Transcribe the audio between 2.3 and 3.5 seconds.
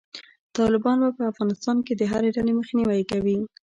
ډلې مخنیوی کوي.